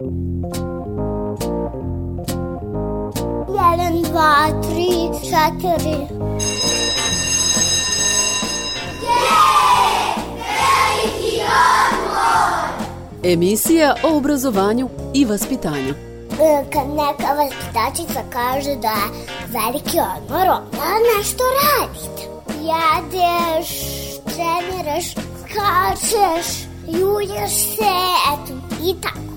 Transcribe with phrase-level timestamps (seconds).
[0.00, 0.14] Jedan,
[4.02, 5.98] dva, tri, četiri.
[13.22, 15.94] Emisija o obrazovanju i vaspitanju.
[15.94, 19.10] E, Kad neka vaspitačica kaže da je
[19.46, 22.22] veliki odmor, onda nešto radite.
[22.48, 23.68] Jedeš,
[24.24, 26.46] treniraš, skačeš,
[26.86, 27.94] julješ se,
[28.32, 28.54] eto,
[28.84, 29.27] i tako.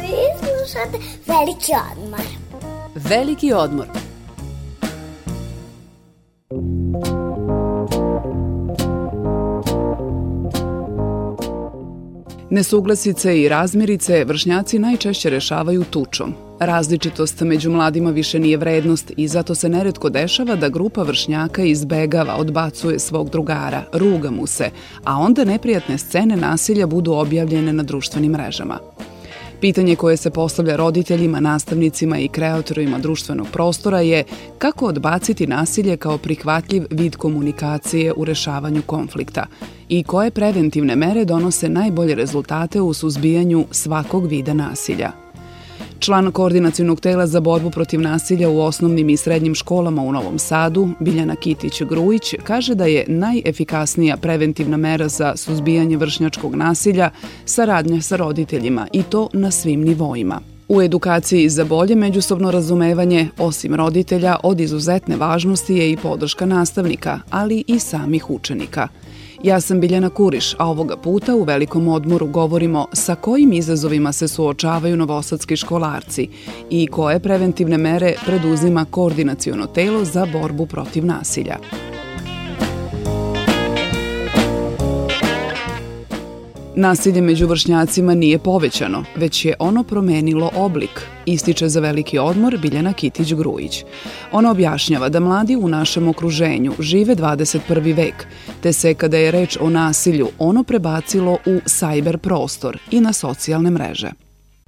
[0.00, 2.20] Vi slušate veliki odmor.
[2.94, 3.86] Veliki odmor.
[12.56, 16.34] Nesuglasice i razmirice vršnjaci najčešće rešavaju tučom.
[16.60, 22.36] Različitost među mladima više nije vrednost i zato se neretko dešava da grupa vršnjaka izbegava,
[22.36, 24.70] odbacuje svog drugara, ruga mu se,
[25.04, 28.78] a onda neprijatne scene nasilja budu objavljene na društvenim mrežama.
[29.60, 34.24] Pitanje koje se postavlja roditeljima, nastavnicima i kreatorima društvenog prostora je
[34.58, 39.46] kako odbaciti nasilje kao prihvatljiv vid komunikacije u rešavanju konflikta
[39.88, 45.25] i koje preventivne mere donose najbolje rezultate u suzbijanju svakog vida nasilja.
[45.98, 50.88] Član koordinacijnog tela za borbu protiv nasilja u osnovnim i srednjim školama u Novom Sadu,
[51.00, 57.10] Biljana Kitić-Grujić, kaže da je najefikasnija preventivna mera za suzbijanje vršnjačkog nasilja
[57.44, 60.40] saradnja sa roditeljima i to na svim nivoima.
[60.68, 67.20] U edukaciji za bolje međusobno razumevanje, osim roditelja, od izuzetne važnosti je i podrška nastavnika,
[67.30, 68.88] ali i samih učenika–
[69.42, 74.28] Ja sam Biljana Kuriš, a ovoga puta u velikom odmoru govorimo sa kojim izazovima se
[74.28, 76.28] suočavaju novosadski školarci
[76.70, 81.56] i koje preventivne mere preduzima koordinaciono telo za borbu protiv nasilja.
[86.78, 92.92] Nasilje među vršnjacima nije povećano, već je ono promenilo oblik, ističe za veliki odmor Biljana
[92.92, 93.84] Kitić-Grujić.
[94.32, 97.96] Ona objašnjava da mladi u našem okruženju žive 21.
[97.96, 98.26] vek,
[98.62, 103.70] te se kada je reč o nasilju ono prebacilo u sajber prostor i na socijalne
[103.70, 104.10] mreže.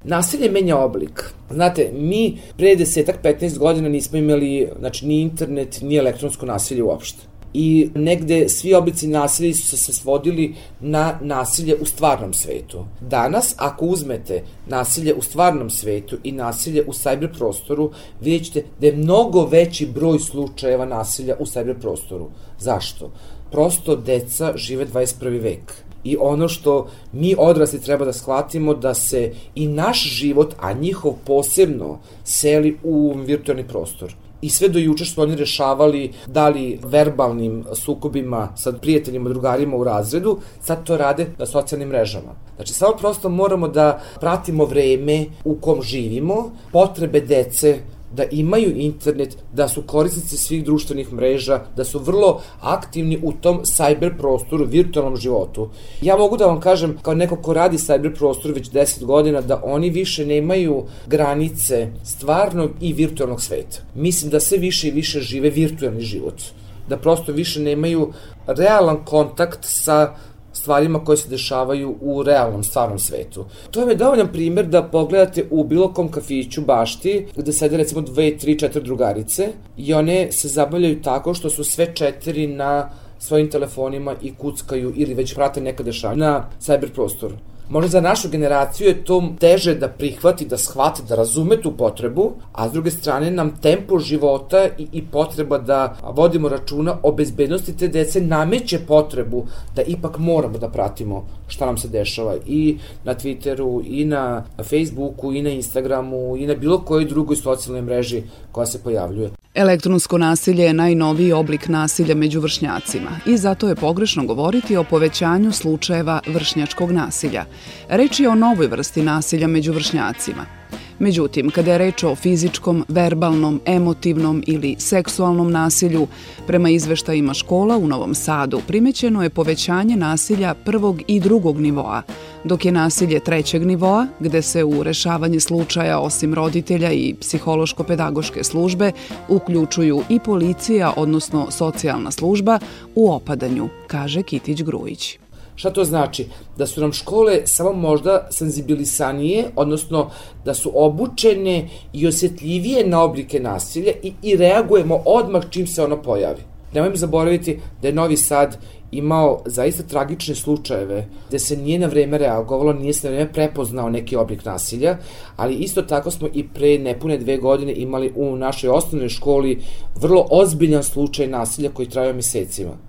[0.04, 1.24] Nasilje menja oblik.
[1.50, 7.27] Znate, mi pre desetak, 15 godina nismo imali znači, ni internet, ni elektronsko nasilje uopšte
[7.54, 12.84] i negde svi oblici nasilja su se svodili na nasilje u stvarnom svetu.
[13.00, 18.86] Danas, ako uzmete nasilje u stvarnom svetu i nasilje u sajber prostoru, vidjet ćete da
[18.86, 22.30] je mnogo veći broj slučajeva nasilja u sajber prostoru.
[22.58, 23.10] Zašto?
[23.50, 25.42] Prosto deca žive 21.
[25.42, 25.72] vek.
[26.04, 31.14] I ono što mi odrasli treba da shvatimo da se i naš život, a njihov
[31.26, 37.64] posebno, seli u virtualni prostor i sve do juče što oni rešavali da li verbalnim
[37.74, 42.34] sukobima sa prijateljima, drugarima u razredu, sad to rade na socijalnim mrežama.
[42.56, 47.78] Znači, samo prosto moramo da pratimo vreme u kom živimo, potrebe dece,
[48.12, 53.60] da imaju internet, da su korisnici svih društvenih mreža, da su vrlo aktivni u tom
[53.64, 55.70] cyber prostoru, virtualnom životu.
[56.02, 59.60] Ja mogu da vam kažem, kao neko ko radi cyber prostoru već 10 godina, da
[59.64, 63.78] oni više nemaju granice stvarnog i virtualnog sveta.
[63.94, 66.42] Mislim da sve više i više žive virtualni život
[66.88, 68.12] da prosto više nemaju
[68.46, 70.14] realan kontakt sa
[70.58, 73.44] stvarima koje se dešavaju u realnom, stvarnom svetu.
[73.70, 78.00] To vam je dovoljan primer da pogledate u bilo kom kafiću bašti, gde sede recimo
[78.00, 83.50] dve, tri, četiri drugarice i one se zabavljaju tako što su sve četiri na svojim
[83.50, 87.34] telefonima i kuckaju ili već prate neka dešavanja na cyber prostoru.
[87.70, 92.32] Možda za našu generaciju je to teže da prihvati, da shvati, da razume tu potrebu,
[92.52, 97.76] a s druge strane nam tempo života i, i potreba da vodimo računa o bezbednosti
[97.76, 99.46] te dece nameće potrebu
[99.76, 105.32] da ipak moramo da pratimo šta nam se dešava i na Twitteru, i na Facebooku,
[105.32, 109.37] i na Instagramu, i na bilo kojoj drugoj socijalnoj mreži koja se pojavljuje.
[109.54, 115.52] Elektronsko nasilje je najnoviji oblik nasilja među vršnjacima i zato je pogrešno govoriti o povećanju
[115.52, 117.44] slučajeva vršnjačkog nasilja.
[117.88, 120.46] Reč je o novoj vrsti nasilja među vršnjacima–
[120.98, 126.06] Međutim, kada je reč o fizičkom, verbalnom, emotivnom ili seksualnom nasilju,
[126.46, 132.02] prema izveštajima škola u Novom Sadu primećeno je povećanje nasilja prvog i drugog nivoa,
[132.44, 138.92] dok je nasilje trećeg nivoa, gde se u rešavanje slučaja osim roditelja i psihološko-pedagoške službe
[139.28, 142.58] uključuju i policija, odnosno socijalna služba,
[142.94, 145.18] u opadanju, kaže Kitić Grujić.
[145.58, 146.26] Šta to znači?
[146.56, 150.10] Da su nam škole samo možda senzibilisanije, odnosno
[150.44, 156.02] da su obučene i osjetljivije na oblike nasilja i, i reagujemo odmah čim se ono
[156.02, 156.42] pojavi.
[156.74, 158.58] Nemojmo zaboraviti da je Novi Sad
[158.90, 163.90] imao zaista tragične slučajeve gde se nije na vreme reagovalo, nije se na vreme prepoznao
[163.90, 164.96] neki oblik nasilja,
[165.36, 169.62] ali isto tako smo i pre nepune dve godine imali u našoj osnovnoj školi
[170.00, 172.87] vrlo ozbiljan slučaj nasilja koji trajao mesecima.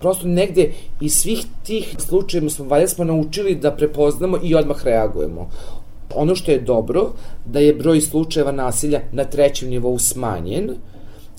[0.00, 5.50] Prosto negde iz svih tih slučajeva smo, valja smo naučili da prepoznamo i odmah reagujemo.
[6.14, 7.12] Ono što je dobro,
[7.46, 10.70] da je broj slučajeva nasilja na trećem nivou smanjen,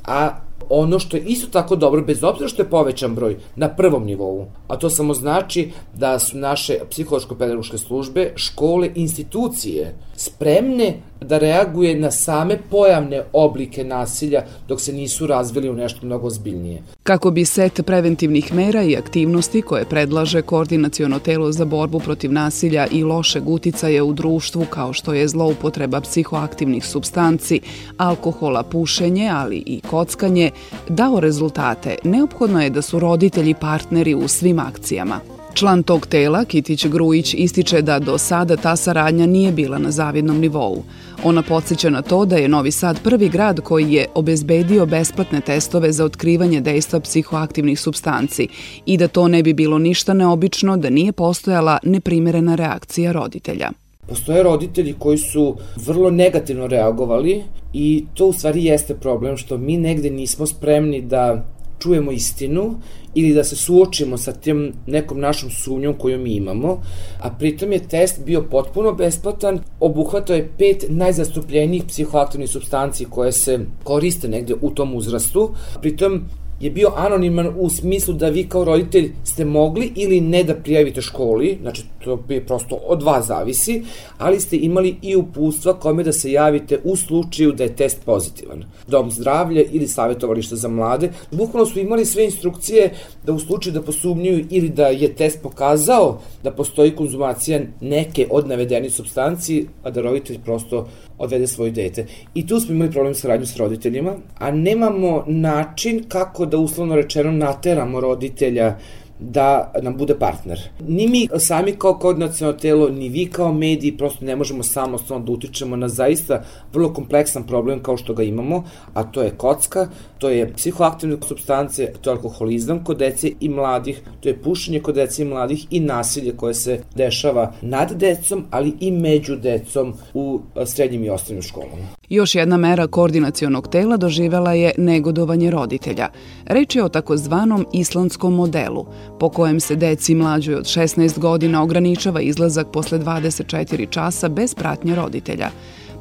[0.06, 0.30] a
[0.70, 4.46] ono što je isto tako dobro, bez obzira što je povećan broj na prvom nivou,
[4.68, 12.12] a to samo znači da su naše psihološko-pedagoške službe, škole, institucije spremne da reaguje na
[12.12, 16.82] same pojavne oblike nasilja dok se nisu razvili u nešto mnogo zbiljnije.
[17.04, 22.88] Kako bi set preventivnih mera i aktivnosti koje predlaže Koordinaciono telo za borbu protiv nasilja
[22.92, 27.62] i lošeg uticaja u društvu kao što je zloupotreba psihoaktivnih substanci,
[27.98, 30.52] alkohola, pušenje, ali i kockanje,
[30.90, 35.20] dao rezultate, neophodno je da su roditelji partneri u svim akcijama.
[35.54, 40.40] Član tog tela, Kitić Grujić, ističe da do sada ta saradnja nije bila na zavidnom
[40.40, 40.84] nivou.
[41.24, 45.92] Ona podsjeća na to da je Novi Sad prvi grad koji je obezbedio besplatne testove
[45.92, 48.48] za otkrivanje dejstva psihoaktivnih substanci
[48.86, 53.70] i da to ne bi bilo ništa neobično da nije postojala neprimerena reakcija roditelja.
[54.08, 57.44] Postoje roditelji koji su vrlo negativno reagovali
[57.74, 61.46] i to u stvari jeste problem što mi negde nismo spremni da
[61.82, 62.80] čujemo istinu
[63.14, 66.82] ili da se suočimo sa tim nekom našom sumnjom koju mi imamo,
[67.20, 73.60] a pritom je test bio potpuno besplatan, obuhvatao je pet najzastupljenijih psihoaktivnih substanci koje se
[73.84, 75.50] koriste negde u tom uzrastu,
[75.82, 76.22] pritom
[76.62, 81.02] je bio anoniman u smislu da vi kao roditelj ste mogli ili ne da prijavite
[81.02, 83.84] školi, znači to bi prosto od vas zavisi,
[84.18, 88.64] ali ste imali i upustva kome da se javite u slučaju da je test pozitivan.
[88.88, 92.94] Dom zdravlja ili savjetovalište za mlade, bukvalno su imali sve instrukcije
[93.26, 98.48] da u slučaju da posumnjuju ili da je test pokazao da postoji konzumacija neke od
[98.48, 100.88] navedenih substanci, a da roditelj prosto
[101.18, 102.06] odvede svoje dete.
[102.34, 106.96] I tu smo imali problem sa radnju s roditeljima, a nemamo način kako da uslovno
[106.96, 108.76] rečeno nateramo roditelja
[109.22, 110.60] da nam bude partner.
[110.88, 115.32] Ni mi sami kao koordinacijalno telo, ni vi kao mediji prosto ne možemo samostalno da
[115.32, 118.64] utičemo na zaista vrlo kompleksan problem kao što ga imamo,
[118.94, 119.88] a to je kocka,
[120.18, 124.96] to je psihoaktivne substance, to je alkoholizam kod dece i mladih, to je pušenje kod
[124.96, 130.40] dece i mladih i nasilje koje se dešava nad decom, ali i među decom u
[130.66, 132.02] srednjim i osnovnim školama.
[132.10, 136.10] Još jedna mera koordinacionog tela doživela je negodovanje roditelja.
[136.46, 138.86] Reč je o takozvanom islandskom modelu,
[139.22, 144.96] po kojem se deci mlađoj od 16 godina ograničava izlazak posle 24 časa bez pratnje
[144.96, 145.50] roditelja.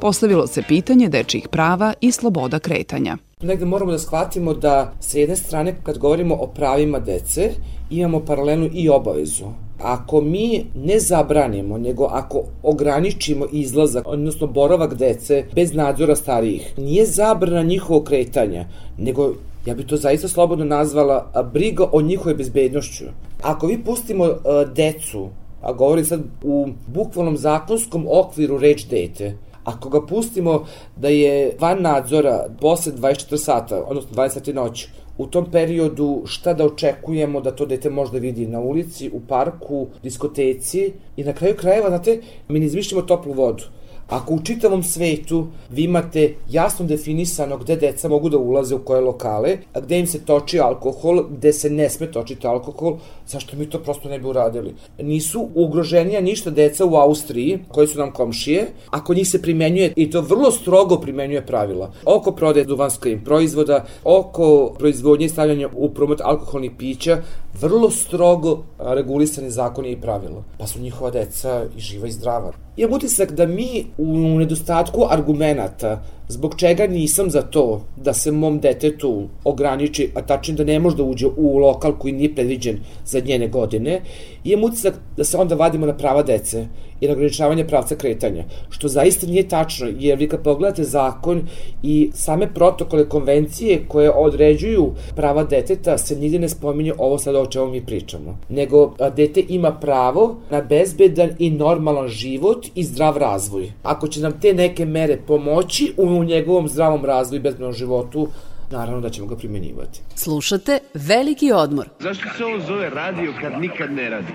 [0.01, 3.17] Postavilo se pitanje dečjih prava i sloboda kretanja.
[3.43, 7.51] Negde moramo da shvatimo da s jedne strane kad govorimo o pravima dece
[7.91, 9.45] imamo paralelnu i obavezu
[9.79, 17.07] Ako mi ne zabranimo, nego ako ograničimo izlazak, odnosno boravak dece bez nadzora starijih, nije
[17.07, 18.65] zabrana njihovo kretanja,
[18.99, 19.35] nego
[19.67, 23.05] ja bi to zaista slobodno nazvala briga o njihove bezbednošću.
[23.43, 24.39] Ako vi pustimo uh,
[24.75, 25.29] decu,
[25.63, 30.65] a govorim sad u bukvalnom zakonskom okviru reč dete, ako ga pustimo
[30.97, 36.55] da je van nadzora posle 24 sata, odnosno 20 sati noć, u tom periodu šta
[36.55, 41.57] da očekujemo da to dete možda vidi na ulici, u parku, diskoteci i na kraju
[41.57, 43.65] krajeva, znate, mi ne izmišljamo toplu vodu.
[44.11, 49.01] Ako u čitavom svetu vi imate jasno definisano gde deca mogu da ulaze u koje
[49.01, 52.97] lokale, a gde im se toči alkohol, gde se ne sme točiti alkohol,
[53.27, 54.75] zašto mi to prosto ne bi uradili?
[54.99, 60.11] Nisu ugroženija ništa deca u Austriji, koji su nam komšije, ako njih se primenjuje, i
[60.11, 66.21] to vrlo strogo primenjuje pravila, oko prodaje duvanskih proizvoda, oko proizvodnje i stavljanja u promet
[66.21, 67.23] alkoholnih pića,
[67.61, 70.43] vrlo strogo regulisani zakoni i pravila.
[70.59, 72.53] Pa su njihova deca i živa i zdrava.
[72.81, 78.61] Imam utisak da mi u nedostatku argumenta zbog čega nisam za to da se mom
[78.61, 83.21] detetu ograniči, a tačnije da ne može da uđe u lokal koji nije predviđen za
[83.21, 84.01] njene godine,
[84.45, 86.67] imam utisak da se onda vadimo na prava dece
[87.01, 91.43] i na ograničavanje pravca kretanja, što zaista nije tačno, jer vi kad pogledate zakon
[91.83, 97.47] i same protokole konvencije koje određuju prava deteta, se nigde ne spominje ovo sad o
[97.47, 103.73] čemu mi pričamo, nego dete ima pravo na bezbedan i normalan život i zdrav razvoj.
[103.83, 108.29] Ako će nam te neke mere pomoći u u njegovom zdravom razvoju i bezbrednom životu,
[108.71, 110.01] naravno da ćemo ga primenjivati.
[110.15, 111.89] Slušate Veliki odmor.
[112.01, 114.33] Zašto se ovo zove radio kad nikad ne radi?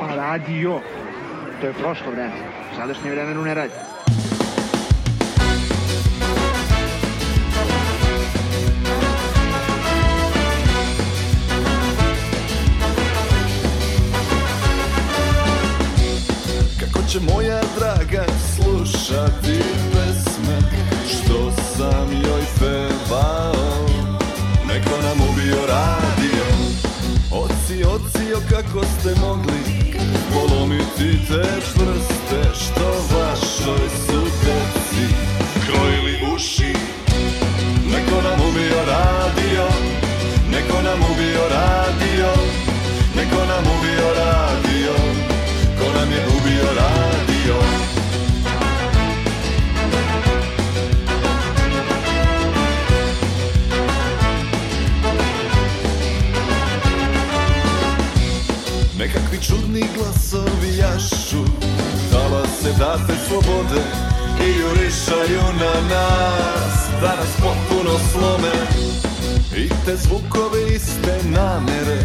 [0.00, 0.80] Pa radio,
[1.60, 2.32] to je prošlo vreme,
[2.72, 3.72] u sadašnje vremenu ne radi.
[16.80, 18.24] Kako će moja draga
[28.72, 29.60] kako ste mogli
[30.32, 32.50] Polomiti te čvrste?
[32.54, 34.09] Što vašoj
[69.90, 71.98] I te zvukove iste namere.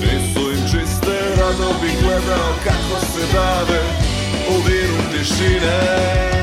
[0.00, 3.80] Nisu im čiste Rado bih gledao kako se dave
[4.50, 6.37] U viru tišine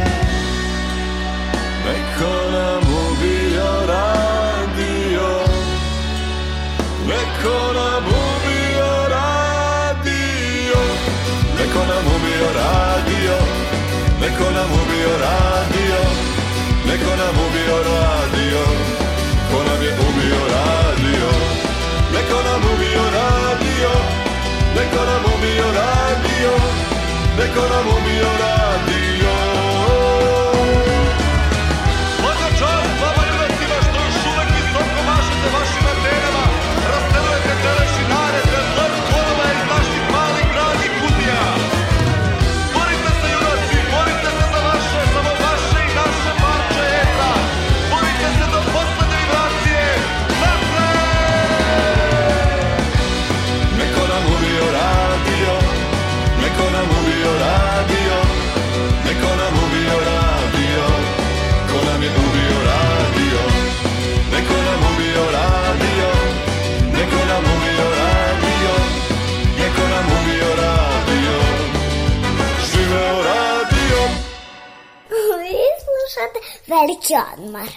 [27.38, 28.54] Neko nam
[76.96, 77.70] Veliki odmor.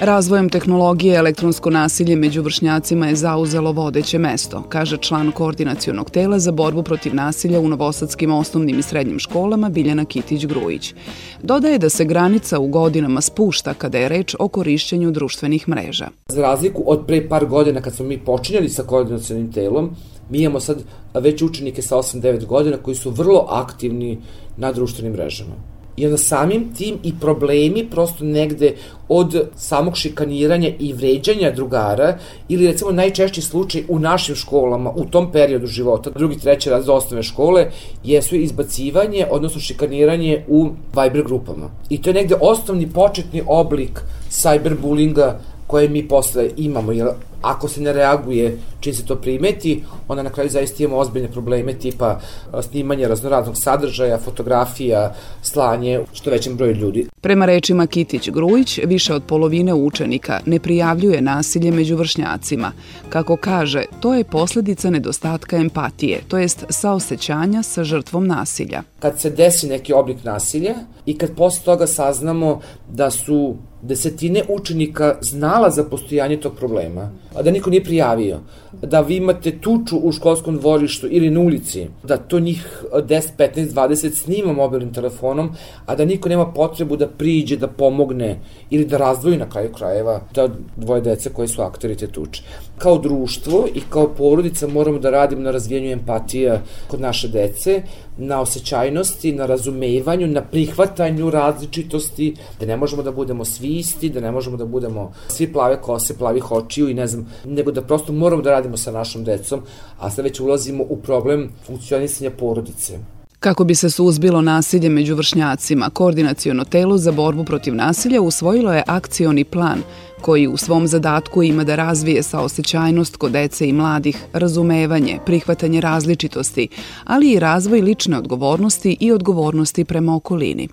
[0.00, 6.52] Razvojem tehnologije elektronsko nasilje među vršnjacima je zauzelo vodeće mesto, kaže član koordinacionog tela za
[6.52, 10.94] borbu protiv nasilja u novosadskim osnovnim i srednjim školama Biljana Kitić-Grujić.
[11.42, 16.08] Dodaje da se granica u godinama spušta kada je reč o korišćenju društvenih mreža.
[16.28, 19.96] Za razliku od pre par godina kad smo mi počinjali sa koordinacionim telom,
[20.32, 20.82] mi imamo sad
[21.14, 24.18] već učenike sa 8-9 godina koji su vrlo aktivni
[24.56, 25.54] na društvenim mrežama.
[25.96, 28.74] I onda samim tim i problemi prosto negde
[29.08, 35.32] od samog šikaniranja i vređanja drugara ili recimo najčešći slučaj u našim školama u tom
[35.32, 37.70] periodu života, drugi, treći raz osnovne škole,
[38.04, 41.70] jesu izbacivanje, odnosno šikaniranje u Viber grupama.
[41.90, 45.32] I to je negde osnovni početni oblik cyberbullinga
[45.72, 47.08] koje mi posle imamo, jer
[47.42, 51.74] ako se ne reaguje čim se to primeti, onda na kraju zaista imamo ozbiljne probleme
[51.74, 52.20] tipa
[52.52, 57.06] a, snimanje raznoraznog sadržaja, fotografija, slanje što većem broju ljudi.
[57.20, 62.72] Prema rečima Kitić Grujić, više od polovine učenika ne prijavljuje nasilje među vršnjacima.
[63.08, 68.82] Kako kaže, to je posledica nedostatka empatije, to jest saosećanja sa žrtvom nasilja.
[68.98, 70.74] Kad se desi neki oblik nasilja
[71.06, 77.42] i kad posle toga saznamo da su desetine učenika znala za postojanje tog problema, a
[77.42, 78.38] da niko nije prijavio,
[78.82, 83.68] da vi imate tuču u školskom dvorištu ili na ulici, da to njih 10, 15,
[83.68, 85.50] 20 snima mobilnim telefonom,
[85.86, 88.38] a da niko nema potrebu da priđe, da pomogne
[88.70, 92.42] ili da razdvoji na kraju krajeva ta dvoje dece koji su aktori te tuče.
[92.78, 97.82] Kao društvo i kao porodica moramo da radimo na razvijenju empatija kod naše dece,
[98.18, 104.20] na osjećajnosti, na razumevanju, na prihvatanju različitosti, da ne možemo da budemo svi isti, da
[104.20, 108.12] ne možemo da budemo svi plave kose, plavih očiju i ne znam, nego da prosto
[108.12, 109.62] moramo da radimo sa našom decom,
[109.98, 112.98] a sad već ulazimo u problem funkcionisanja porodice.
[113.42, 118.82] Kako bi se suzbilo nasilje među vršnjacima, Koordinaciono telo za borbu protiv nasilja usvojilo je
[118.86, 119.82] akcioni plan
[120.20, 126.68] koji u svom zadatku ima da razvije saosećajnost kod dece i mladih, razumevanje, prihvatanje različitosti,
[127.04, 130.68] ali i razvoj lične odgovornosti i odgovornosti prema okolini.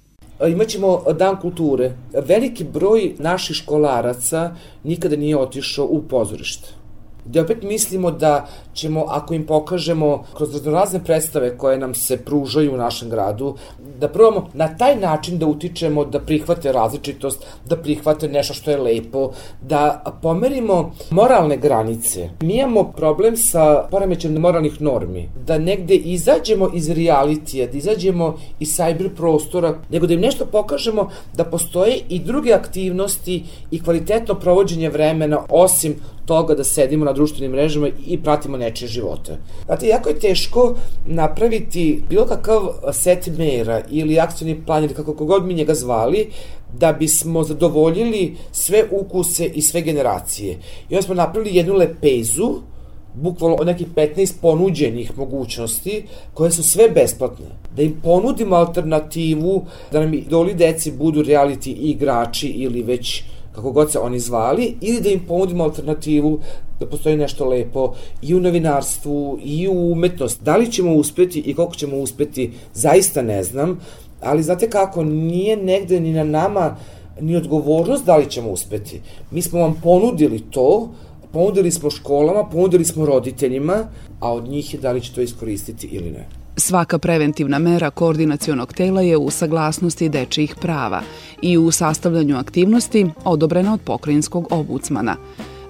[0.47, 1.91] Imaćemo dan kulture.
[2.27, 6.78] Veliki broj naših školaraca nikada nije otišao u pozorište
[7.29, 12.73] gde opet mislimo da ćemo, ako im pokažemo kroz raznorazne predstave koje nam se pružaju
[12.73, 13.55] u našem gradu,
[13.99, 18.77] da probamo na taj način da utičemo da prihvate različitost, da prihvate nešto što je
[18.77, 19.31] lepo,
[19.61, 22.29] da pomerimo moralne granice.
[22.41, 28.69] Mi imamo problem sa poremećem moralnih normi, da negde izađemo iz realitija, da izađemo iz
[28.77, 34.89] cyber prostora, nego da im nešto pokažemo da postoje i druge aktivnosti i kvalitetno provođenje
[34.89, 35.95] vremena osim
[36.29, 39.37] toga da sedimo na društvenim mrežama i pratimo nečije živote.
[39.65, 45.45] Znate, jako je teško napraviti bilo kakav set mera ili akcijni plan ili kako god
[45.45, 46.27] mi njega zvali,
[46.73, 50.59] da bismo zadovoljili sve ukuse i sve generacije.
[50.89, 52.61] I onda smo napravili jednu lepezu,
[53.13, 57.45] bukvalno od nekih 15 ponuđenih mogućnosti, koje su sve besplatne.
[57.75, 63.23] Da im ponudimo alternativu, da nam idoli deci budu reality igrači ili već
[63.59, 66.39] kako god se oni zvali, ili da im ponudimo alternativu
[66.79, 70.43] da postoji nešto lepo i u novinarstvu i u umetnost.
[70.43, 73.79] Da li ćemo uspeti i koliko ćemo uspeti, zaista ne znam,
[74.21, 76.77] ali znate kako, nije negde ni na nama
[77.21, 79.01] ni odgovornost da li ćemo uspeti.
[79.31, 80.89] Mi smo vam ponudili to,
[81.31, 83.83] ponudili smo školama, ponudili smo roditeljima,
[84.19, 86.38] a od njih je da li će to iskoristiti ili ne.
[86.59, 91.01] Svaka preventivna mera koordinacionog tela je u saglasnosti dečijih prava
[91.41, 95.15] i u sastavljanju aktivnosti odobrena od pokrajinskog obucmana.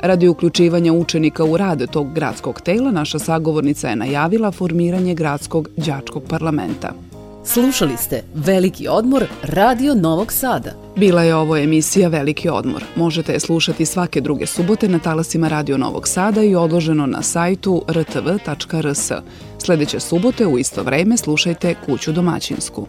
[0.01, 6.23] Radi uključivanja učenika u rade tog gradskog tela, naša sagovornica je najavila formiranje gradskog đačkog
[6.29, 7.08] parlamenta.
[7.45, 10.71] Slušali ste Veliki odmor Radio Novog Sada.
[10.95, 12.83] Bila je ovo emisija Veliki odmor.
[12.95, 17.83] Možete je slušati svake druge subote na talasima Radio Novog Sada i odloženo na sajtu
[17.89, 19.11] rtv.rs.
[19.57, 22.87] Sledeće subote u isto vreme slušajte Kuću domaćinsku.